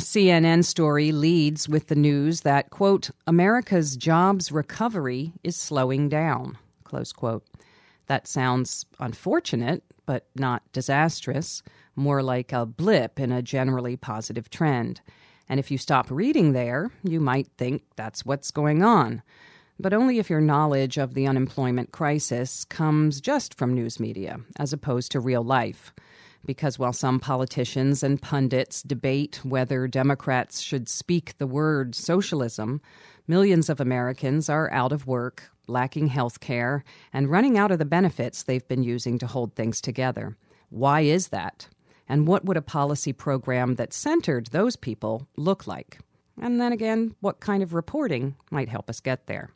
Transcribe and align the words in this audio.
CNN 0.00 0.64
story 0.64 1.12
leads 1.12 1.68
with 1.68 1.86
the 1.88 1.94
news 1.94 2.40
that, 2.40 2.70
quote, 2.70 3.10
America's 3.26 3.96
jobs 3.96 4.50
recovery 4.50 5.32
is 5.44 5.56
slowing 5.56 6.08
down, 6.08 6.58
close 6.84 7.12
quote. 7.12 7.44
That 8.06 8.26
sounds 8.26 8.84
unfortunate, 8.98 9.84
but 10.06 10.26
not 10.34 10.62
disastrous, 10.72 11.62
more 11.94 12.22
like 12.22 12.52
a 12.52 12.66
blip 12.66 13.20
in 13.20 13.30
a 13.30 13.42
generally 13.42 13.96
positive 13.96 14.50
trend. 14.50 15.00
And 15.48 15.60
if 15.60 15.70
you 15.70 15.78
stop 15.78 16.10
reading 16.10 16.52
there, 16.52 16.90
you 17.04 17.20
might 17.20 17.48
think 17.58 17.82
that's 17.96 18.24
what's 18.24 18.50
going 18.50 18.82
on. 18.82 19.22
But 19.78 19.92
only 19.92 20.18
if 20.18 20.28
your 20.28 20.40
knowledge 20.40 20.98
of 20.98 21.14
the 21.14 21.26
unemployment 21.26 21.92
crisis 21.92 22.64
comes 22.64 23.20
just 23.20 23.54
from 23.54 23.74
news 23.74 23.98
media, 23.98 24.40
as 24.58 24.72
opposed 24.72 25.12
to 25.12 25.20
real 25.20 25.42
life. 25.42 25.92
Because 26.44 26.78
while 26.78 26.92
some 26.92 27.20
politicians 27.20 28.02
and 28.02 28.20
pundits 28.20 28.82
debate 28.82 29.40
whether 29.44 29.86
Democrats 29.86 30.60
should 30.60 30.88
speak 30.88 31.36
the 31.38 31.46
word 31.46 31.94
socialism, 31.94 32.80
millions 33.26 33.68
of 33.68 33.80
Americans 33.80 34.48
are 34.48 34.72
out 34.72 34.92
of 34.92 35.06
work, 35.06 35.50
lacking 35.66 36.08
health 36.08 36.40
care, 36.40 36.82
and 37.12 37.30
running 37.30 37.58
out 37.58 37.70
of 37.70 37.78
the 37.78 37.84
benefits 37.84 38.42
they've 38.42 38.66
been 38.68 38.82
using 38.82 39.18
to 39.18 39.26
hold 39.26 39.54
things 39.54 39.80
together. 39.80 40.36
Why 40.70 41.02
is 41.02 41.28
that? 41.28 41.68
And 42.08 42.26
what 42.26 42.44
would 42.44 42.56
a 42.56 42.62
policy 42.62 43.12
program 43.12 43.76
that 43.76 43.92
centered 43.92 44.46
those 44.46 44.76
people 44.76 45.28
look 45.36 45.66
like? 45.66 46.00
And 46.40 46.60
then 46.60 46.72
again, 46.72 47.14
what 47.20 47.40
kind 47.40 47.62
of 47.62 47.74
reporting 47.74 48.34
might 48.50 48.68
help 48.68 48.88
us 48.88 49.00
get 49.00 49.26
there? 49.26 49.50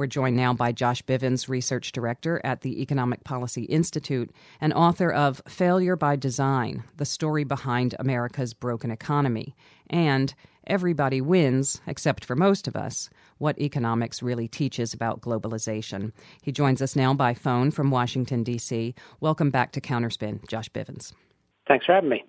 We're 0.00 0.06
joined 0.06 0.34
now 0.34 0.54
by 0.54 0.72
Josh 0.72 1.02
Bivens, 1.02 1.46
Research 1.46 1.92
Director 1.92 2.40
at 2.42 2.62
the 2.62 2.80
Economic 2.80 3.22
Policy 3.22 3.64
Institute 3.64 4.30
and 4.58 4.72
author 4.72 5.12
of 5.12 5.42
Failure 5.46 5.94
by 5.94 6.16
Design 6.16 6.84
The 6.96 7.04
Story 7.04 7.44
Behind 7.44 7.94
America's 7.98 8.54
Broken 8.54 8.90
Economy, 8.90 9.54
and 9.90 10.32
Everybody 10.66 11.20
Wins, 11.20 11.82
except 11.86 12.24
for 12.24 12.34
most 12.34 12.66
of 12.66 12.76
us, 12.76 13.10
what 13.36 13.60
economics 13.60 14.22
really 14.22 14.48
teaches 14.48 14.94
about 14.94 15.20
globalization. 15.20 16.12
He 16.40 16.50
joins 16.50 16.80
us 16.80 16.96
now 16.96 17.12
by 17.12 17.34
phone 17.34 17.70
from 17.70 17.90
Washington, 17.90 18.42
D.C. 18.42 18.94
Welcome 19.20 19.50
back 19.50 19.70
to 19.72 19.82
Counterspin, 19.82 20.48
Josh 20.48 20.70
Bivens. 20.70 21.12
Thanks 21.68 21.84
for 21.84 21.92
having 21.92 22.08
me. 22.08 22.24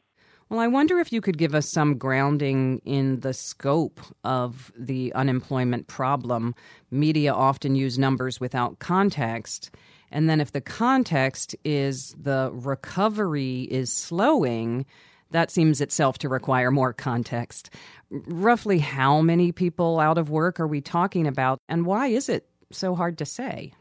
Well, 0.51 0.59
I 0.59 0.67
wonder 0.67 0.99
if 0.99 1.13
you 1.13 1.21
could 1.21 1.37
give 1.37 1.55
us 1.55 1.65
some 1.69 1.97
grounding 1.97 2.81
in 2.83 3.21
the 3.21 3.33
scope 3.33 4.01
of 4.25 4.69
the 4.77 5.13
unemployment 5.13 5.87
problem. 5.87 6.55
Media 6.91 7.33
often 7.33 7.75
use 7.75 7.97
numbers 7.97 8.41
without 8.41 8.79
context. 8.79 9.71
And 10.11 10.29
then, 10.29 10.41
if 10.41 10.51
the 10.51 10.59
context 10.59 11.55
is 11.63 12.13
the 12.21 12.51
recovery 12.51 13.61
is 13.71 13.93
slowing, 13.93 14.85
that 15.29 15.51
seems 15.51 15.79
itself 15.79 16.17
to 16.17 16.27
require 16.27 16.69
more 16.69 16.91
context. 16.91 17.69
Roughly 18.09 18.79
how 18.79 19.21
many 19.21 19.53
people 19.53 20.01
out 20.01 20.17
of 20.17 20.29
work 20.29 20.59
are 20.59 20.67
we 20.67 20.81
talking 20.81 21.27
about, 21.27 21.59
and 21.69 21.85
why 21.85 22.07
is 22.07 22.27
it 22.27 22.45
so 22.73 22.93
hard 22.93 23.17
to 23.19 23.25
say? 23.25 23.71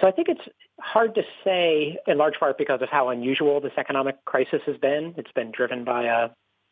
So 0.00 0.06
I 0.06 0.10
think 0.10 0.28
it's 0.28 0.48
hard 0.80 1.14
to 1.14 1.22
say 1.42 1.98
in 2.06 2.18
large 2.18 2.38
part 2.38 2.58
because 2.58 2.82
of 2.82 2.88
how 2.88 3.08
unusual 3.08 3.60
this 3.60 3.72
economic 3.78 4.22
crisis 4.24 4.60
has 4.66 4.76
been. 4.76 5.14
It's 5.16 5.32
been 5.32 5.50
driven 5.50 5.84
by 5.84 6.04
a, 6.04 6.28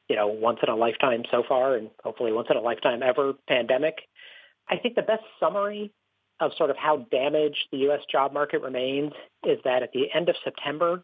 you 0.08 0.16
know, 0.16 0.26
once 0.26 0.58
in 0.62 0.68
a 0.68 0.76
lifetime 0.76 1.22
so 1.30 1.42
far 1.48 1.76
and 1.76 1.90
hopefully 2.02 2.32
once 2.32 2.48
in 2.50 2.56
a 2.56 2.60
lifetime 2.60 3.02
ever 3.02 3.32
pandemic. 3.48 3.96
I 4.68 4.76
think 4.76 4.94
the 4.94 5.02
best 5.02 5.24
summary 5.40 5.90
of 6.40 6.52
sort 6.58 6.70
of 6.70 6.76
how 6.76 7.06
damaged 7.10 7.68
the 7.70 7.78
U.S. 7.78 8.00
job 8.10 8.32
market 8.32 8.60
remains 8.60 9.12
is 9.44 9.58
that 9.64 9.82
at 9.82 9.92
the 9.92 10.12
end 10.12 10.28
of 10.28 10.36
September, 10.44 11.02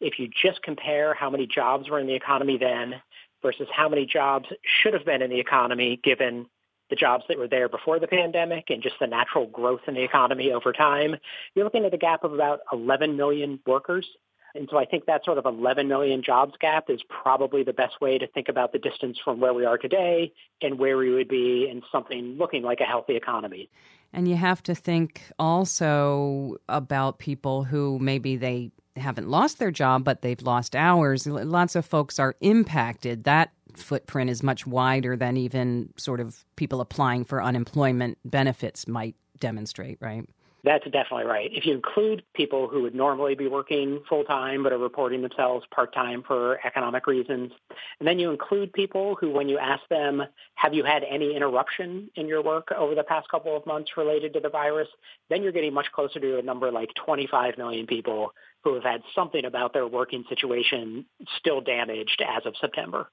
if 0.00 0.18
you 0.18 0.28
just 0.42 0.62
compare 0.62 1.12
how 1.12 1.28
many 1.28 1.46
jobs 1.46 1.90
were 1.90 1.98
in 1.98 2.06
the 2.06 2.14
economy 2.14 2.56
then 2.56 2.94
versus 3.42 3.68
how 3.74 3.88
many 3.88 4.06
jobs 4.06 4.46
should 4.64 4.94
have 4.94 5.04
been 5.04 5.22
in 5.22 5.30
the 5.30 5.40
economy 5.40 6.00
given 6.02 6.46
the 6.90 6.96
jobs 6.96 7.24
that 7.28 7.38
were 7.38 7.48
there 7.48 7.68
before 7.68 7.98
the 7.98 8.06
pandemic 8.06 8.70
and 8.70 8.82
just 8.82 8.96
the 9.00 9.06
natural 9.06 9.46
growth 9.46 9.80
in 9.86 9.94
the 9.94 10.02
economy 10.02 10.52
over 10.52 10.72
time, 10.72 11.16
you're 11.54 11.64
looking 11.64 11.84
at 11.84 11.94
a 11.94 11.98
gap 11.98 12.24
of 12.24 12.32
about 12.32 12.60
11 12.72 13.16
million 13.16 13.60
workers. 13.66 14.06
And 14.54 14.68
so 14.70 14.78
I 14.78 14.84
think 14.84 15.06
that 15.06 15.24
sort 15.24 15.38
of 15.38 15.46
11 15.46 15.86
million 15.86 16.22
jobs 16.22 16.54
gap 16.60 16.90
is 16.90 17.00
probably 17.08 17.62
the 17.62 17.72
best 17.72 18.00
way 18.00 18.18
to 18.18 18.26
think 18.26 18.48
about 18.48 18.72
the 18.72 18.78
distance 18.78 19.18
from 19.24 19.40
where 19.40 19.54
we 19.54 19.64
are 19.64 19.78
today 19.78 20.32
and 20.60 20.78
where 20.78 20.96
we 20.96 21.10
would 21.10 21.28
be 21.28 21.68
in 21.70 21.82
something 21.92 22.36
looking 22.36 22.62
like 22.62 22.80
a 22.80 22.84
healthy 22.84 23.16
economy. 23.16 23.70
And 24.12 24.26
you 24.26 24.34
have 24.34 24.62
to 24.64 24.74
think 24.74 25.22
also 25.38 26.56
about 26.68 27.20
people 27.20 27.62
who 27.62 27.98
maybe 28.00 28.36
they 28.36 28.72
haven't 28.96 29.28
lost 29.28 29.58
their 29.58 29.70
job, 29.70 30.04
but 30.04 30.22
they've 30.22 30.42
lost 30.42 30.74
hours. 30.74 31.26
Lots 31.26 31.76
of 31.76 31.84
folks 31.84 32.18
are 32.18 32.34
impacted. 32.40 33.24
That 33.24 33.52
footprint 33.76 34.30
is 34.30 34.42
much 34.42 34.66
wider 34.66 35.16
than 35.16 35.36
even 35.36 35.92
sort 35.96 36.20
of 36.20 36.44
people 36.56 36.80
applying 36.80 37.24
for 37.24 37.42
unemployment 37.42 38.18
benefits 38.24 38.88
might 38.88 39.14
demonstrate, 39.38 39.98
right? 40.00 40.24
That's 40.62 40.84
definitely 40.84 41.24
right. 41.24 41.50
If 41.52 41.64
you 41.64 41.74
include 41.74 42.22
people 42.34 42.68
who 42.68 42.82
would 42.82 42.94
normally 42.94 43.34
be 43.34 43.48
working 43.48 44.02
full 44.08 44.24
time 44.24 44.62
but 44.62 44.72
are 44.72 44.78
reporting 44.78 45.22
themselves 45.22 45.64
part 45.74 45.94
time 45.94 46.22
for 46.22 46.58
economic 46.66 47.06
reasons, 47.06 47.52
and 47.98 48.06
then 48.06 48.18
you 48.18 48.30
include 48.30 48.72
people 48.72 49.16
who, 49.18 49.30
when 49.30 49.48
you 49.48 49.56
ask 49.58 49.80
them, 49.88 50.22
have 50.56 50.74
you 50.74 50.84
had 50.84 51.02
any 51.08 51.34
interruption 51.34 52.10
in 52.14 52.28
your 52.28 52.42
work 52.42 52.70
over 52.72 52.94
the 52.94 53.02
past 53.02 53.28
couple 53.30 53.56
of 53.56 53.64
months 53.64 53.92
related 53.96 54.34
to 54.34 54.40
the 54.40 54.50
virus, 54.50 54.88
then 55.30 55.42
you're 55.42 55.52
getting 55.52 55.72
much 55.72 55.90
closer 55.92 56.20
to 56.20 56.38
a 56.38 56.42
number 56.42 56.70
like 56.70 56.90
25 56.94 57.56
million 57.56 57.86
people 57.86 58.32
who 58.62 58.74
have 58.74 58.82
had 58.82 59.02
something 59.14 59.44
about 59.44 59.72
their 59.72 59.86
working 59.86 60.24
situation 60.28 61.06
still 61.38 61.60
damaged 61.60 62.22
as 62.26 62.44
of 62.46 62.54
September. 62.60 63.08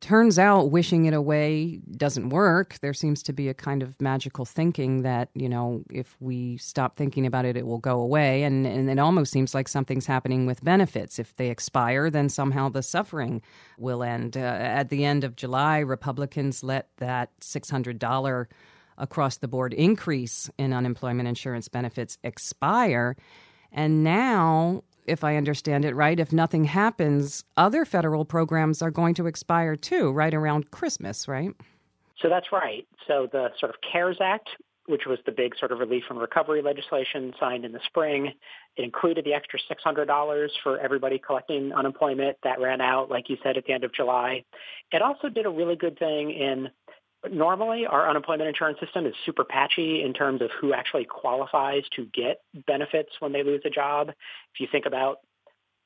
Turns 0.00 0.38
out 0.38 0.70
wishing 0.70 1.06
it 1.06 1.14
away 1.14 1.80
doesn't 1.96 2.28
work. 2.28 2.78
There 2.80 2.94
seems 2.94 3.20
to 3.24 3.32
be 3.32 3.48
a 3.48 3.54
kind 3.54 3.82
of 3.82 4.00
magical 4.00 4.44
thinking 4.44 5.02
that, 5.02 5.28
you 5.34 5.48
know, 5.48 5.82
if 5.90 6.16
we 6.20 6.56
stop 6.58 6.96
thinking 6.96 7.26
about 7.26 7.44
it, 7.44 7.56
it 7.56 7.66
will 7.66 7.78
go 7.78 8.00
away. 8.00 8.44
And, 8.44 8.64
and 8.64 8.88
it 8.88 9.00
almost 9.00 9.32
seems 9.32 9.54
like 9.54 9.66
something's 9.66 10.06
happening 10.06 10.46
with 10.46 10.62
benefits. 10.62 11.18
If 11.18 11.34
they 11.34 11.50
expire, 11.50 12.10
then 12.10 12.28
somehow 12.28 12.68
the 12.68 12.82
suffering 12.82 13.42
will 13.76 14.04
end. 14.04 14.36
Uh, 14.36 14.40
at 14.40 14.88
the 14.88 15.04
end 15.04 15.24
of 15.24 15.34
July, 15.34 15.78
Republicans 15.80 16.62
let 16.62 16.90
that 16.98 17.30
$600 17.40 18.46
across 18.98 19.38
the 19.38 19.48
board 19.48 19.74
increase 19.74 20.48
in 20.58 20.72
unemployment 20.72 21.28
insurance 21.28 21.66
benefits 21.66 22.18
expire. 22.22 23.16
And 23.72 24.02
now 24.02 24.82
if 25.08 25.24
I 25.24 25.36
understand 25.36 25.84
it 25.84 25.94
right, 25.94 26.20
if 26.20 26.32
nothing 26.32 26.64
happens, 26.64 27.44
other 27.56 27.84
federal 27.84 28.24
programs 28.24 28.82
are 28.82 28.90
going 28.90 29.14
to 29.14 29.26
expire 29.26 29.74
too, 29.74 30.12
right 30.12 30.34
around 30.34 30.70
Christmas, 30.70 31.26
right? 31.26 31.50
So 32.20 32.28
that's 32.28 32.52
right. 32.52 32.86
So 33.06 33.28
the 33.30 33.48
sort 33.58 33.70
of 33.70 33.76
CARES 33.80 34.18
Act, 34.20 34.50
which 34.86 35.02
was 35.06 35.18
the 35.26 35.32
big 35.32 35.56
sort 35.58 35.72
of 35.72 35.78
relief 35.78 36.04
and 36.10 36.20
recovery 36.20 36.62
legislation 36.62 37.32
signed 37.38 37.64
in 37.64 37.72
the 37.72 37.80
spring, 37.86 38.32
it 38.76 38.82
included 38.82 39.24
the 39.24 39.34
extra 39.34 39.58
$600 39.70 40.48
for 40.62 40.78
everybody 40.78 41.18
collecting 41.18 41.72
unemployment 41.72 42.36
that 42.42 42.60
ran 42.60 42.80
out, 42.80 43.10
like 43.10 43.28
you 43.28 43.36
said, 43.42 43.56
at 43.56 43.64
the 43.66 43.72
end 43.72 43.84
of 43.84 43.92
July. 43.92 44.44
It 44.92 45.02
also 45.02 45.28
did 45.28 45.46
a 45.46 45.50
really 45.50 45.76
good 45.76 45.98
thing 45.98 46.30
in 46.30 46.68
normally 47.30 47.86
our 47.86 48.08
unemployment 48.08 48.48
insurance 48.48 48.78
system 48.80 49.06
is 49.06 49.14
super 49.26 49.44
patchy 49.44 50.02
in 50.02 50.12
terms 50.12 50.40
of 50.42 50.50
who 50.60 50.72
actually 50.72 51.04
qualifies 51.04 51.82
to 51.96 52.06
get 52.06 52.40
benefits 52.66 53.10
when 53.20 53.32
they 53.32 53.42
lose 53.42 53.62
a 53.64 53.70
job. 53.70 54.10
If 54.10 54.60
you 54.60 54.68
think 54.70 54.86
about 54.86 55.18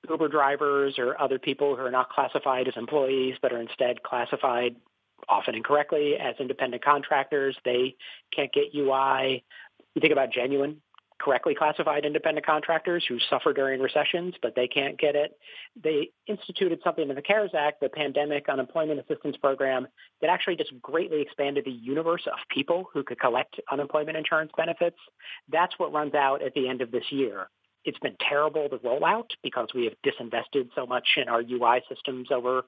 Uber 0.08 0.28
drivers 0.28 0.98
or 0.98 1.20
other 1.20 1.38
people 1.38 1.76
who 1.76 1.82
are 1.82 1.90
not 1.90 2.10
classified 2.10 2.68
as 2.68 2.74
employees 2.76 3.36
but 3.40 3.52
are 3.52 3.60
instead 3.60 4.02
classified 4.02 4.76
often 5.28 5.54
incorrectly 5.54 6.16
as 6.16 6.34
independent 6.40 6.84
contractors, 6.84 7.56
they 7.64 7.94
can't 8.34 8.52
get 8.52 8.74
UI. 8.74 9.44
You 9.94 10.00
think 10.00 10.12
about 10.12 10.32
genuine 10.32 10.80
correctly 11.22 11.54
classified 11.54 12.04
independent 12.04 12.44
contractors 12.44 13.04
who 13.08 13.18
suffer 13.30 13.52
during 13.52 13.80
recessions, 13.80 14.34
but 14.42 14.54
they 14.56 14.66
can't 14.66 14.98
get 14.98 15.14
it. 15.14 15.38
They 15.82 16.10
instituted 16.26 16.80
something 16.82 17.08
in 17.08 17.14
the 17.14 17.22
CARES 17.22 17.52
Act, 17.56 17.80
the 17.80 17.88
Pandemic 17.88 18.48
Unemployment 18.48 19.00
Assistance 19.00 19.36
Program, 19.36 19.86
that 20.20 20.30
actually 20.30 20.56
just 20.56 20.72
greatly 20.82 21.22
expanded 21.22 21.64
the 21.64 21.70
universe 21.70 22.22
of 22.26 22.38
people 22.48 22.88
who 22.92 23.04
could 23.04 23.20
collect 23.20 23.60
unemployment 23.70 24.16
insurance 24.16 24.50
benefits. 24.56 24.98
That's 25.50 25.78
what 25.78 25.92
runs 25.92 26.14
out 26.14 26.42
at 26.42 26.54
the 26.54 26.68
end 26.68 26.82
of 26.82 26.90
this 26.90 27.04
year. 27.10 27.48
It's 27.84 27.98
been 27.98 28.16
terrible 28.28 28.68
to 28.68 28.78
roll 28.84 29.04
out 29.04 29.30
because 29.42 29.68
we 29.74 29.84
have 29.84 29.94
disinvested 30.04 30.68
so 30.74 30.86
much 30.86 31.06
in 31.16 31.28
our 31.28 31.40
UI 31.40 31.82
systems 31.88 32.28
over 32.30 32.62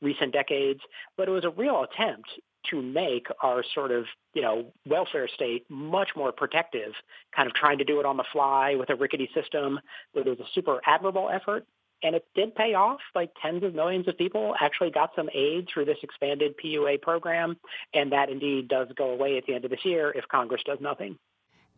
recent 0.00 0.32
decades, 0.32 0.80
but 1.16 1.28
it 1.28 1.32
was 1.32 1.44
a 1.44 1.50
real 1.50 1.84
attempt 1.84 2.28
to 2.70 2.82
make 2.82 3.26
our 3.42 3.64
sort 3.74 3.90
of, 3.90 4.04
you 4.34 4.42
know, 4.42 4.72
welfare 4.86 5.28
state 5.28 5.64
much 5.68 6.10
more 6.16 6.32
protective, 6.32 6.92
kind 7.34 7.48
of 7.48 7.54
trying 7.54 7.78
to 7.78 7.84
do 7.84 8.00
it 8.00 8.06
on 8.06 8.16
the 8.16 8.24
fly 8.32 8.74
with 8.74 8.90
a 8.90 8.94
rickety 8.94 9.30
system. 9.34 9.80
But 10.14 10.26
it 10.26 10.30
was 10.30 10.40
a 10.40 10.50
super 10.54 10.80
admirable 10.86 11.30
effort. 11.32 11.66
And 12.02 12.16
it 12.16 12.26
did 12.34 12.54
pay 12.54 12.74
off. 12.74 13.00
Like 13.14 13.30
tens 13.42 13.62
of 13.62 13.74
millions 13.74 14.08
of 14.08 14.16
people 14.16 14.54
actually 14.58 14.90
got 14.90 15.10
some 15.14 15.28
aid 15.34 15.68
through 15.72 15.84
this 15.84 15.98
expanded 16.02 16.54
PUA 16.62 17.02
program. 17.02 17.56
And 17.92 18.12
that 18.12 18.30
indeed 18.30 18.68
does 18.68 18.88
go 18.96 19.10
away 19.10 19.36
at 19.36 19.44
the 19.46 19.54
end 19.54 19.64
of 19.64 19.70
this 19.70 19.84
year 19.84 20.10
if 20.10 20.26
Congress 20.28 20.62
does 20.64 20.78
nothing. 20.80 21.18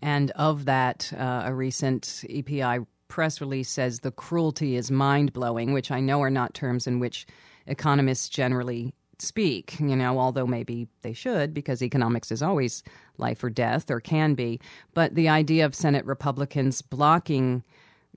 And 0.00 0.30
of 0.32 0.64
that, 0.64 1.12
uh, 1.16 1.42
a 1.46 1.54
recent 1.54 2.24
EPI 2.28 2.80
press 3.08 3.40
release 3.40 3.68
says 3.68 4.00
the 4.00 4.10
cruelty 4.10 4.74
is 4.74 4.90
mind 4.90 5.32
blowing, 5.32 5.72
which 5.72 5.90
I 5.90 6.00
know 6.00 6.22
are 6.22 6.30
not 6.30 6.54
terms 6.54 6.86
in 6.86 6.98
which 6.98 7.26
economists 7.66 8.28
generally 8.28 8.94
speak, 9.22 9.78
you 9.80 9.96
know, 9.96 10.18
although 10.18 10.46
maybe 10.46 10.88
they 11.02 11.12
should 11.12 11.54
because 11.54 11.82
economics 11.82 12.30
is 12.30 12.42
always 12.42 12.82
life 13.18 13.42
or 13.42 13.50
death 13.50 13.90
or 13.90 14.00
can 14.00 14.34
be. 14.34 14.60
But 14.94 15.14
the 15.14 15.28
idea 15.28 15.64
of 15.64 15.74
Senate 15.74 16.04
Republicans 16.04 16.82
blocking 16.82 17.62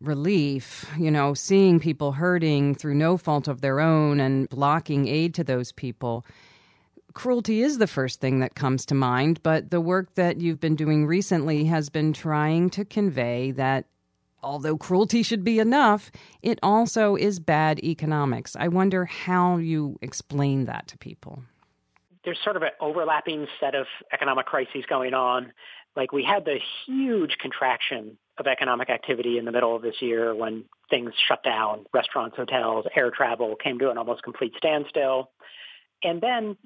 relief, 0.02 0.86
you 1.00 1.10
know, 1.10 1.34
seeing 1.34 1.80
people 1.80 2.14
hurting 2.14 2.76
through 2.76 2.96
no 2.96 3.18
fault 3.18 3.48
of 3.48 3.62
their 3.62 3.80
own 3.80 4.20
and 4.20 4.50
blocking 4.50 5.08
aid 5.08 5.34
to 5.36 5.44
those 5.44 5.72
people. 5.72 6.26
Cruelty 7.14 7.62
is 7.62 7.78
the 7.78 7.88
first 7.88 8.20
thing 8.20 8.40
that 8.40 8.56
comes 8.56 8.86
to 8.88 8.96
mind, 8.96 9.42
but 9.42 9.72
the 9.72 9.80
work 9.80 10.14
that 10.16 10.42
you've 10.42 10.60
been 10.60 10.76
doing 10.76 11.06
recently 11.06 11.64
has 11.66 11.90
been 11.90 12.12
trying 12.12 12.70
to 12.72 12.84
convey 12.84 13.52
that 13.52 13.86
although 14.46 14.78
cruelty 14.78 15.24
should 15.24 15.44
be 15.44 15.60
enough, 15.60 16.12
it 16.42 16.60
also 16.64 17.16
is 17.16 17.40
bad 17.40 17.84
economics. 17.84 18.56
I 18.56 18.68
wonder 18.70 19.06
how 19.06 19.58
you 19.58 19.98
explain 20.02 20.66
that 20.66 20.88
to 20.90 20.98
people. 20.98 21.44
There's 22.24 22.40
sort 22.44 22.56
of 22.56 22.62
an 22.62 22.70
overlapping 22.80 23.48
set 23.60 23.76
of 23.76 23.88
economic 24.14 24.46
crises 24.46 24.86
going 24.88 25.14
on. 25.14 25.52
Like 25.96 26.12
we 26.12 26.24
had 26.24 26.46
the 26.46 26.60
huge 26.86 27.38
contraction 27.40 28.18
of 28.38 28.48
economic 28.48 28.90
activity 28.90 29.38
in 29.38 29.46
the 29.46 29.52
middle 29.52 29.76
of 29.76 29.82
this 29.82 30.02
year 30.02 30.36
when 30.36 30.66
things 30.90 31.14
shut 31.28 31.44
down, 31.44 31.86
restaurants, 31.94 32.36
hotels, 32.38 32.86
air 32.96 33.12
travel 33.12 33.56
came 33.56 33.80
to 33.80 33.90
an 33.90 33.98
almost 33.98 34.24
complete 34.24 34.54
standstill. 34.58 35.32
And 36.04 36.22
then 36.22 36.58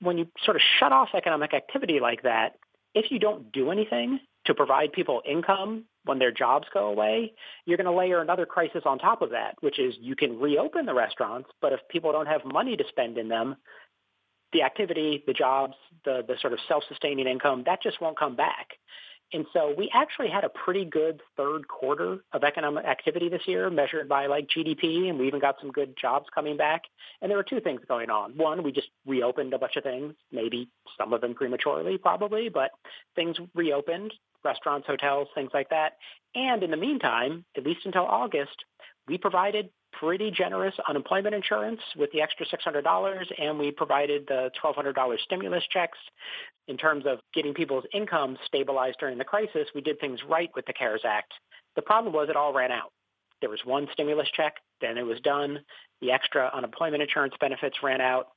when 0.00 0.18
you 0.18 0.26
sort 0.44 0.56
of 0.56 0.62
shut 0.78 0.92
off 0.92 1.10
economic 1.14 1.54
activity 1.54 2.00
like 2.00 2.22
that, 2.22 2.56
if 2.94 3.10
you 3.10 3.18
don't 3.18 3.52
do 3.52 3.70
anything 3.70 4.20
to 4.46 4.54
provide 4.54 4.92
people 4.92 5.22
income 5.28 5.84
when 6.04 6.18
their 6.18 6.32
jobs 6.32 6.66
go 6.72 6.86
away, 6.86 7.32
you're 7.64 7.76
going 7.76 7.86
to 7.86 7.92
layer 7.92 8.20
another 8.20 8.46
crisis 8.46 8.82
on 8.84 8.98
top 8.98 9.22
of 9.22 9.30
that, 9.30 9.56
which 9.60 9.78
is 9.78 9.94
you 10.00 10.16
can 10.16 10.38
reopen 10.38 10.86
the 10.86 10.94
restaurants, 10.94 11.48
but 11.60 11.72
if 11.72 11.80
people 11.88 12.12
don't 12.12 12.26
have 12.26 12.44
money 12.44 12.76
to 12.76 12.84
spend 12.88 13.18
in 13.18 13.28
them, 13.28 13.56
the 14.52 14.62
activity, 14.62 15.24
the 15.26 15.32
jobs, 15.32 15.74
the, 16.04 16.22
the 16.26 16.36
sort 16.40 16.52
of 16.52 16.58
self-sustaining 16.68 17.26
income, 17.26 17.64
that 17.66 17.82
just 17.82 18.00
won't 18.00 18.18
come 18.18 18.36
back. 18.36 18.68
And 19.34 19.46
so 19.52 19.74
we 19.76 19.90
actually 19.92 20.28
had 20.28 20.44
a 20.44 20.48
pretty 20.48 20.84
good 20.84 21.20
third 21.36 21.66
quarter 21.66 22.18
of 22.32 22.44
economic 22.44 22.84
activity 22.84 23.28
this 23.28 23.42
year 23.46 23.68
measured 23.68 24.08
by 24.08 24.26
like 24.26 24.46
GDP, 24.46 25.10
and 25.10 25.18
we 25.18 25.26
even 25.26 25.40
got 25.40 25.56
some 25.60 25.72
good 25.72 25.96
jobs 26.00 26.26
coming 26.32 26.56
back. 26.56 26.82
And 27.20 27.28
there 27.28 27.36
were 27.36 27.42
two 27.42 27.58
things 27.58 27.80
going 27.88 28.10
on. 28.10 28.36
One, 28.36 28.62
we 28.62 28.70
just 28.70 28.86
reopened 29.04 29.52
a 29.52 29.58
bunch 29.58 29.74
of 29.74 29.82
things, 29.82 30.14
maybe 30.30 30.68
some 30.96 31.12
of 31.12 31.20
them 31.20 31.34
prematurely, 31.34 31.98
probably, 31.98 32.48
but 32.48 32.70
things 33.16 33.36
reopened, 33.56 34.14
restaurants, 34.44 34.86
hotels, 34.86 35.26
things 35.34 35.50
like 35.52 35.70
that. 35.70 35.94
And 36.36 36.62
in 36.62 36.70
the 36.70 36.76
meantime, 36.76 37.44
at 37.56 37.64
least 37.64 37.86
until 37.86 38.04
August, 38.04 38.64
we 39.08 39.18
provided 39.18 39.68
pretty 39.98 40.30
generous 40.30 40.74
unemployment 40.88 41.34
insurance 41.34 41.80
with 41.96 42.10
the 42.12 42.20
extra 42.20 42.46
$600, 42.46 43.24
and 43.38 43.58
we 43.58 43.70
provided 43.70 44.24
the 44.26 44.50
$1,200 44.62 45.18
stimulus 45.20 45.64
checks. 45.70 45.98
In 46.68 46.76
terms 46.76 47.04
of 47.06 47.18
getting 47.34 47.54
people's 47.54 47.84
income 47.92 48.38
stabilized 48.46 48.96
during 48.98 49.18
the 49.18 49.24
crisis, 49.24 49.68
we 49.74 49.80
did 49.80 50.00
things 50.00 50.20
right 50.28 50.50
with 50.56 50.66
the 50.66 50.72
CARES 50.72 51.02
Act. 51.04 51.32
The 51.76 51.82
problem 51.82 52.14
was 52.14 52.28
it 52.28 52.36
all 52.36 52.52
ran 52.52 52.70
out. 52.70 52.92
There 53.40 53.50
was 53.50 53.60
one 53.64 53.88
stimulus 53.92 54.28
check, 54.34 54.54
then 54.80 54.96
it 54.96 55.04
was 55.04 55.20
done. 55.20 55.60
The 56.00 56.12
extra 56.12 56.50
unemployment 56.54 57.02
insurance 57.02 57.34
benefits 57.38 57.76
ran 57.82 58.00
out 58.00 58.28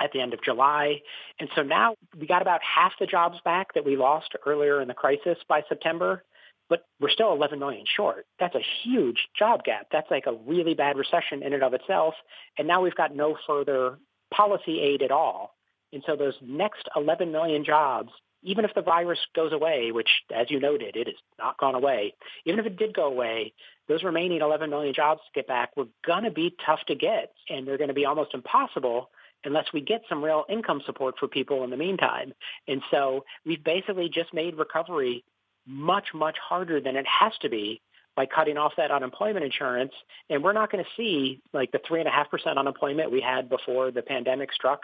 at 0.00 0.10
the 0.12 0.20
end 0.20 0.34
of 0.34 0.42
July. 0.42 1.00
And 1.38 1.48
so 1.54 1.62
now 1.62 1.94
we 2.18 2.26
got 2.26 2.42
about 2.42 2.60
half 2.62 2.92
the 2.98 3.06
jobs 3.06 3.38
back 3.44 3.74
that 3.74 3.84
we 3.84 3.96
lost 3.96 4.34
earlier 4.46 4.80
in 4.80 4.88
the 4.88 4.94
crisis 4.94 5.38
by 5.48 5.62
September 5.68 6.24
but 6.72 6.86
we're 7.00 7.10
still 7.10 7.34
11 7.34 7.58
million 7.58 7.84
short. 7.84 8.24
That's 8.40 8.54
a 8.54 8.64
huge 8.82 9.28
job 9.38 9.62
gap. 9.62 9.88
That's 9.92 10.10
like 10.10 10.24
a 10.26 10.32
really 10.32 10.72
bad 10.72 10.96
recession 10.96 11.42
in 11.42 11.52
and 11.52 11.62
of 11.62 11.74
itself. 11.74 12.14
And 12.56 12.66
now 12.66 12.80
we've 12.80 12.94
got 12.94 13.14
no 13.14 13.36
further 13.46 13.98
policy 14.32 14.80
aid 14.80 15.02
at 15.02 15.10
all. 15.10 15.54
And 15.92 16.02
so 16.06 16.16
those 16.16 16.32
next 16.40 16.88
11 16.96 17.30
million 17.30 17.62
jobs, 17.62 18.08
even 18.42 18.64
if 18.64 18.70
the 18.74 18.80
virus 18.80 19.18
goes 19.36 19.52
away, 19.52 19.92
which 19.92 20.08
as 20.34 20.50
you 20.50 20.60
noted, 20.60 20.96
it 20.96 21.08
has 21.08 21.16
not 21.38 21.58
gone 21.58 21.74
away, 21.74 22.14
even 22.46 22.58
if 22.58 22.64
it 22.64 22.78
did 22.78 22.94
go 22.94 23.04
away, 23.04 23.52
those 23.86 24.02
remaining 24.02 24.40
11 24.40 24.70
million 24.70 24.94
jobs 24.94 25.20
to 25.26 25.38
get 25.38 25.46
back 25.46 25.76
were 25.76 25.88
going 26.06 26.24
to 26.24 26.30
be 26.30 26.56
tough 26.64 26.80
to 26.88 26.94
get. 26.94 27.34
And 27.50 27.68
they're 27.68 27.76
going 27.76 27.88
to 27.88 27.94
be 27.94 28.06
almost 28.06 28.32
impossible 28.32 29.10
unless 29.44 29.66
we 29.74 29.82
get 29.82 30.00
some 30.08 30.24
real 30.24 30.44
income 30.48 30.80
support 30.86 31.16
for 31.18 31.28
people 31.28 31.64
in 31.64 31.70
the 31.70 31.76
meantime. 31.76 32.32
And 32.66 32.80
so 32.90 33.26
we've 33.44 33.62
basically 33.62 34.08
just 34.08 34.32
made 34.32 34.56
recovery 34.56 35.22
much, 35.66 36.08
much 36.14 36.36
harder 36.38 36.80
than 36.80 36.96
it 36.96 37.06
has 37.06 37.32
to 37.42 37.48
be 37.48 37.80
by 38.14 38.26
cutting 38.26 38.58
off 38.58 38.72
that 38.76 38.90
unemployment 38.90 39.44
insurance. 39.44 39.92
And 40.28 40.42
we're 40.42 40.52
not 40.52 40.70
going 40.70 40.84
to 40.84 40.90
see 40.96 41.40
like 41.52 41.72
the 41.72 41.78
3.5% 41.78 42.56
unemployment 42.56 43.10
we 43.10 43.20
had 43.20 43.48
before 43.48 43.90
the 43.90 44.02
pandemic 44.02 44.52
struck. 44.52 44.82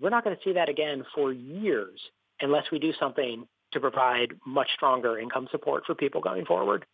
We're 0.00 0.10
not 0.10 0.24
going 0.24 0.36
to 0.36 0.42
see 0.42 0.54
that 0.54 0.68
again 0.68 1.04
for 1.14 1.32
years 1.32 2.00
unless 2.40 2.70
we 2.72 2.78
do 2.78 2.92
something 2.98 3.46
to 3.72 3.80
provide 3.80 4.32
much 4.46 4.68
stronger 4.74 5.18
income 5.18 5.48
support 5.50 5.84
for 5.86 5.94
people 5.94 6.20
going 6.20 6.44
forward. 6.46 6.86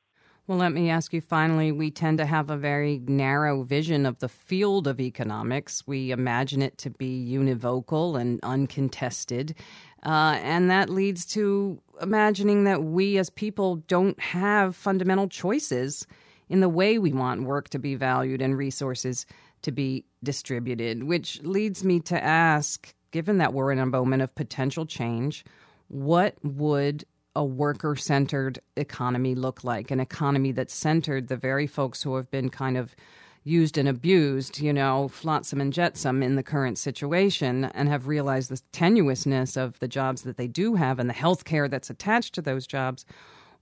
Well, 0.47 0.59
let 0.59 0.73
me 0.73 0.91
ask 0.91 1.13
you 1.13 1.21
finally 1.21 1.73
we 1.73 1.91
tend 1.91 2.19
to 2.19 2.27
have 2.27 2.51
a 2.51 2.57
very 2.57 3.01
narrow 3.05 3.65
vision 3.65 4.07
of 4.07 4.21
the 4.21 4.29
field 4.29 4.87
of 4.87 5.01
economics. 5.01 5.85
We 5.89 6.13
imagine 6.13 6.63
it 6.63 6.79
to 6.79 6.91
be 6.91 7.29
univocal 7.29 8.21
and 8.21 8.39
uncontested. 8.45 9.57
Uh, 10.05 10.39
and 10.41 10.71
that 10.71 10.89
leads 10.89 11.27
to 11.27 11.83
imagining 12.01 12.63
that 12.63 12.85
we 12.85 13.19
as 13.19 13.29
people 13.29 13.77
don't 13.89 14.21
have 14.21 14.77
fundamental 14.77 15.29
choices 15.29 16.07
in 16.49 16.61
the 16.61 16.69
way 16.69 16.99
we 16.99 17.13
want 17.13 17.43
work 17.43 17.69
to 17.71 17.81
be 17.81 17.97
valued 17.97 18.41
and 18.41 18.57
resources 18.57 19.27
to 19.63 19.73
be 19.73 20.05
distributed, 20.23 21.03
which 21.03 21.43
leads 21.43 21.83
me 21.83 21.99
to 21.99 22.23
ask 22.23 22.95
given 23.11 23.39
that 23.39 23.53
we're 23.53 23.73
in 23.73 23.81
a 23.81 23.87
moment 23.87 24.23
of 24.23 24.33
potential 24.37 24.87
change, 24.87 25.45
what 25.89 26.37
would 26.45 27.05
a 27.37 27.44
worker 27.44 27.94
centered 27.94 28.59
economy 28.77 29.35
look 29.35 29.62
like? 29.62 29.91
An 29.93 30.00
economy 30.00 30.50
that 30.53 30.71
centered 30.71 31.29
the 31.29 31.37
very 31.37 31.67
folks 31.67 32.03
who 32.03 32.17
have 32.17 32.31
been 32.31 32.49
kind 32.49 32.77
of 32.77 32.97
used 33.44 33.79
and 33.79 33.88
abused, 33.88 34.59
you 34.59 34.73
know, 34.73 35.06
flotsam 35.06 35.61
and 35.61 35.73
jetsam 35.73 36.23
in 36.23 36.35
the 36.35 36.43
current 36.43 36.79
situation 36.79 37.67
and 37.67 37.88
have 37.88 38.09
realized 38.09 38.50
the 38.50 38.61
tenuousness 38.73 39.56
of 39.56 39.79
the 39.79 39.87
jobs 39.87 40.23
that 40.23 40.37
they 40.37 40.49
do 40.49 40.75
have 40.75 40.99
and 40.99 41.09
the 41.09 41.15
health 41.15 41.44
care 41.44 41.69
that's 41.69 41.91
attached 41.91 42.35
to 42.35 42.43
those 42.43 42.67
jobs. 42.67 43.05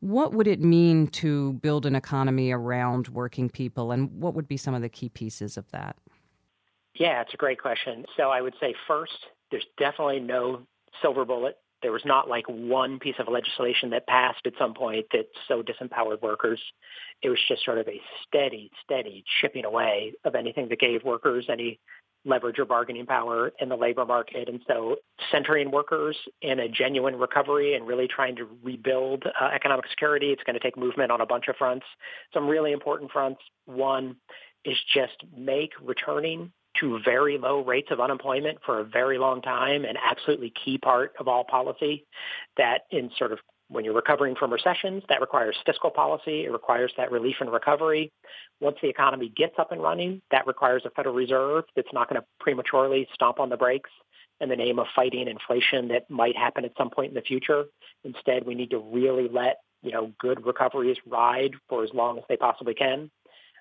What 0.01 0.33
would 0.33 0.47
it 0.47 0.61
mean 0.61 1.09
to 1.09 1.55
build 1.55 1.85
an 1.85 1.95
economy 1.97 2.51
around 2.51 3.09
working 3.09 3.51
people, 3.51 3.91
and 3.91 4.11
what 4.21 4.35
would 4.35 4.49
be 4.49 4.57
some 4.57 4.75
of 4.75 4.83
the 4.83 4.89
key 4.89 5.09
pieces 5.09 5.57
of 5.57 5.71
that? 5.73 5.97
Yeah, 6.95 7.21
it's 7.21 7.35
a 7.35 7.39
great 7.39 7.61
question. 7.61 8.07
So 8.17 8.31
I 8.31 8.41
would 8.41 8.55
say 8.61 8.75
first, 8.87 9.27
there's 9.51 9.67
definitely 9.77 10.21
no 10.21 10.63
silver 11.03 11.25
bullet 11.25 11.59
there 11.85 11.93
was 11.93 12.03
not 12.07 12.31
like 12.31 12.47
one 12.49 12.99
piece 12.99 13.17
of 13.19 13.29
legislation 13.29 13.91
that 13.91 14.07
passed 14.07 14.41
at 14.47 14.55
some 14.59 14.73
point 14.73 15.05
that 15.13 15.27
so 15.47 15.63
disempowered 15.63 16.23
workers. 16.23 16.59
It 17.23 17.29
was 17.29 17.39
just 17.47 17.63
sort 17.63 17.77
of 17.77 17.87
a 17.87 18.01
steady, 18.27 18.71
steady 18.83 19.23
chipping 19.41 19.67
away 19.67 20.15
of 20.25 20.35
anything 20.35 20.71
that 20.71 20.81
gave 20.81 21.05
workers 21.05 21.45
any 21.51 21.79
leverage 22.25 22.59
or 22.59 22.65
bargaining 22.65 23.05
power 23.05 23.53
in 23.61 23.69
the 23.69 23.77
labor 23.77 24.07
market. 24.07 24.49
And 24.49 24.61
so 24.67 24.97
centering 25.31 25.71
workers 25.71 26.17
in 26.41 26.59
a 26.59 26.69
genuine 26.71 27.17
recovery 27.17 27.75
and 27.75 27.87
really 27.87 28.09
trying 28.09 28.35
to 28.37 28.49
rebuild 28.63 29.25
uh, 29.27 29.51
economic 29.55 29.87
security, 29.91 30.29
it's 30.29 30.43
going 30.45 30.55
to 30.55 30.61
take 30.61 30.79
movement 30.79 31.11
on 31.11 31.21
a 31.21 31.27
bunch 31.27 31.49
of 31.49 31.57
fronts. 31.57 31.85
Some 32.33 32.49
really 32.49 32.73
important 32.73 33.11
fronts. 33.11 33.43
One 33.67 34.17
is 34.65 34.79
just 34.95 35.23
make 35.37 35.73
returning 35.83 36.51
to 36.81 36.99
very 37.05 37.39
low 37.39 37.65
rates 37.65 37.89
of 37.91 38.01
unemployment 38.01 38.59
for 38.65 38.81
a 38.81 38.85
very 38.85 39.19
long 39.19 39.43
time, 39.43 39.85
an 39.85 39.97
absolutely 39.97 40.53
key 40.65 40.79
part 40.79 41.13
of 41.19 41.29
all 41.29 41.45
policy 41.45 42.05
that 42.57 42.83
in 42.91 43.11
sort 43.17 43.33
of 43.33 43.39
when 43.69 43.85
you're 43.85 43.95
recovering 43.95 44.35
from 44.35 44.53
recessions, 44.53 45.03
that 45.09 45.21
requires 45.21 45.57
fiscal 45.65 45.91
policy. 45.91 46.45
It 46.45 46.53
requires 46.53 46.93
that 46.97 47.11
relief 47.11 47.37
and 47.41 47.51
recovery. 47.51 48.13
Once 48.61 48.77
the 48.83 48.89
economy 48.89 49.33
gets 49.35 49.55
up 49.59 49.73
and 49.73 49.83
running, 49.83 50.21
that 50.31 50.47
requires 50.47 50.83
a 50.85 50.91
Federal 50.91 51.15
Reserve 51.15 51.65
that's 51.75 51.93
not 51.93 52.09
going 52.09 52.21
to 52.21 52.27
prematurely 52.41 53.09
stomp 53.15 53.41
on 53.41 53.49
the 53.49 53.57
brakes 53.57 53.91
in 54.41 54.49
the 54.49 54.57
name 54.57 54.79
of 54.79 54.87
fighting 54.95 55.29
inflation 55.29 55.89
that 55.89 56.11
might 56.11 56.37
happen 56.37 56.65
at 56.65 56.73
some 56.77 56.91
point 56.91 57.09
in 57.09 57.15
the 57.15 57.23
future. 57.23 57.65
Instead, 58.05 58.45
we 58.45 58.55
need 58.55 58.71
to 58.71 58.79
really 58.79 59.29
let, 59.29 59.59
you 59.83 59.93
know, 59.93 60.13
good 60.19 60.45
recoveries 60.45 60.99
ride 61.07 61.53
for 61.69 61.85
as 61.85 61.91
long 61.95 62.19
as 62.19 62.25
they 62.29 62.37
possibly 62.37 62.75
can. 62.75 63.11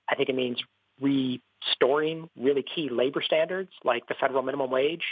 I 0.10 0.15
think 0.15 0.29
it 0.29 0.36
means 0.36 0.62
restoring 1.03 2.29
really 2.38 2.63
key 2.63 2.89
labor 2.89 3.22
standards 3.22 3.72
like 3.83 4.07
the 4.07 4.15
federal 4.19 4.41
minimum 4.41 4.72
wage. 4.72 5.03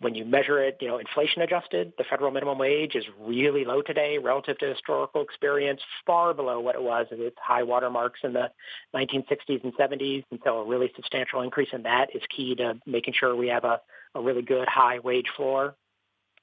When 0.00 0.16
you 0.16 0.24
measure 0.24 0.60
it, 0.60 0.78
you 0.80 0.88
know, 0.88 0.98
inflation 0.98 1.42
adjusted, 1.42 1.92
the 1.96 2.02
federal 2.10 2.32
minimum 2.32 2.58
wage 2.58 2.96
is 2.96 3.04
really 3.20 3.64
low 3.64 3.82
today 3.82 4.18
relative 4.18 4.58
to 4.58 4.66
historical 4.66 5.22
experience, 5.22 5.80
far 6.04 6.34
below 6.34 6.58
what 6.58 6.74
it 6.74 6.82
was 6.82 7.06
at 7.12 7.20
its 7.20 7.36
high 7.40 7.62
water 7.62 7.88
marks 7.88 8.18
in 8.24 8.32
the 8.32 8.50
1960s 8.96 9.62
and 9.62 9.72
70s. 9.76 10.24
And 10.32 10.40
so 10.42 10.58
a 10.58 10.66
really 10.66 10.90
substantial 10.96 11.42
increase 11.42 11.68
in 11.72 11.84
that 11.84 12.08
is 12.16 12.22
key 12.36 12.56
to 12.56 12.80
making 12.84 13.14
sure 13.16 13.36
we 13.36 13.46
have 13.48 13.62
a, 13.62 13.80
a 14.16 14.20
really 14.20 14.42
good 14.42 14.66
high 14.66 14.98
wage 14.98 15.28
floor. 15.36 15.76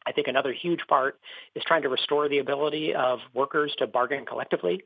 I 0.05 0.13
think 0.13 0.27
another 0.27 0.53
huge 0.53 0.79
part 0.87 1.19
is 1.53 1.63
trying 1.67 1.81
to 1.81 1.89
restore 1.89 2.29
the 2.29 2.39
ability 2.39 2.95
of 2.95 3.19
workers 3.33 3.73
to 3.79 3.87
bargain 3.87 4.25
collectively. 4.25 4.83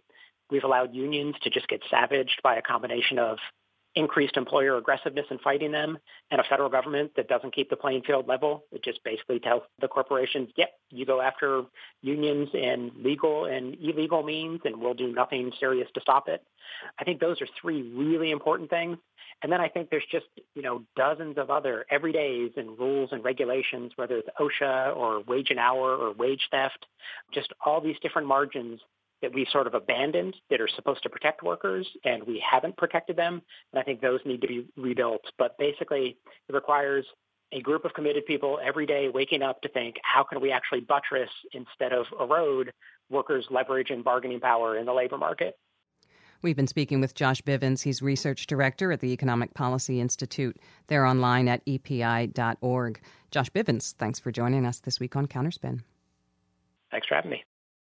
We've 0.50 0.64
allowed 0.64 0.96
unions 0.96 1.36
to 1.44 1.52
just 1.52 1.68
get 1.68 1.82
savaged 1.92 2.42
by 2.44 2.56
a 2.56 2.62
combination 2.64 3.20
of 3.20 3.38
increased 3.96 4.38
employer 4.38 4.78
aggressiveness 4.78 5.26
in 5.30 5.38
fighting 5.40 5.72
them, 5.72 5.98
and 6.32 6.42
a 6.42 6.44
federal 6.44 6.70
government 6.70 7.12
that 7.16 7.28
doesn't 7.28 7.54
keep 7.54 7.70
the 7.70 7.76
playing 7.76 8.02
field 8.04 8.28
level. 8.28 8.66
It 8.72 8.84
just 8.84 9.04
basically 9.04 9.40
tells 9.40 9.64
the 9.80 9.88
corporations, 9.88 10.50
yep, 10.56 10.72
you 10.90 11.06
go 11.06 11.22
after 11.22 11.64
unions 12.02 12.50
in 12.54 12.92
legal 12.98 13.46
and 13.46 13.76
illegal 13.76 14.24
means, 14.24 14.62
and 14.66 14.78
we'll 14.78 14.94
do 14.94 15.12
nothing 15.14 15.52
serious 15.60 15.88
to 15.94 16.02
stop 16.02 16.28
it. 16.28 16.44
I 17.00 17.04
think 17.04 17.20
those 17.20 17.42
are 17.42 17.48
three 17.62 17.82
really 17.94 18.32
important 18.32 18.70
things. 18.70 18.98
And 19.42 19.52
then 19.52 19.60
I 19.60 19.68
think 19.68 19.90
there's 19.90 20.06
just, 20.10 20.28
you 20.56 20.62
know, 20.62 20.84
dozens 20.96 21.38
of 21.38 21.50
other 21.50 21.86
everydays 21.92 22.56
and 22.56 22.80
rules 22.80 23.10
and 23.12 23.24
regulations, 23.24 23.92
whether 23.96 24.18
it's 24.18 24.30
OSHA 24.40 24.96
or 24.96 25.22
wage 25.22 25.50
and 25.50 25.60
hour 25.60 25.96
or 25.96 26.14
wage 26.14 26.48
theft, 26.50 26.86
just 27.34 27.52
all 27.66 27.82
these 27.82 27.98
different 28.02 28.28
margins 28.28 28.80
that 29.24 29.34
we 29.34 29.48
sort 29.52 29.66
of 29.66 29.74
abandoned 29.74 30.36
that 30.52 30.62
are 30.62 30.68
supposed 30.76 31.02
to 31.02 31.10
protect 31.10 31.42
workers 31.42 31.88
and 32.04 32.22
we 32.24 32.44
haven't 32.48 32.78
protected 32.78 33.16
them. 33.16 33.42
And 33.72 33.80
I 33.80 33.84
think 33.84 34.02
those 34.02 34.20
need 34.26 34.42
to 34.42 34.48
be 34.48 34.68
rebuilt. 34.78 35.22
But 35.40 35.58
basically, 35.58 36.18
it 36.48 36.54
requires 36.54 37.06
a 37.54 37.62
group 37.62 37.86
of 37.86 37.94
committed 37.94 38.26
people 38.26 38.60
every 38.64 38.86
day 38.86 39.10
waking 39.10 39.42
up 39.42 39.62
to 39.62 39.70
think, 39.70 39.96
how 40.04 40.24
can 40.24 40.42
we 40.42 40.52
actually 40.52 40.82
buttress 40.82 41.30
instead 41.54 41.94
of 41.94 42.06
erode 42.20 42.74
workers' 43.10 43.46
leverage 43.50 43.90
and 43.90 44.04
bargaining 44.04 44.40
power 44.40 44.78
in 44.78 44.86
the 44.86 44.94
labor 44.94 45.18
market? 45.18 45.58
We've 46.42 46.58
been 46.58 46.68
speaking 46.68 47.00
with 47.00 47.16
Josh 47.16 47.42
Bivens. 47.42 47.82
He's 47.82 48.02
research 48.02 48.48
director 48.48 48.92
at 48.92 49.00
the 49.00 49.14
Economic 49.14 49.54
Policy 49.54 50.02
Institute. 50.02 50.58
They're 50.88 51.06
online 51.06 51.48
at 51.48 51.62
epi.org. 51.66 53.02
Josh 53.32 53.50
Bivens, 53.52 53.94
thanks 53.94 54.20
for 54.20 54.32
joining 54.32 54.66
us 54.66 54.80
this 54.80 55.00
week 55.00 55.16
on 55.16 55.28
Counterspin. 55.28 55.82
Thanks 56.92 57.08
for 57.08 57.16
having 57.16 57.32
me. 57.32 57.44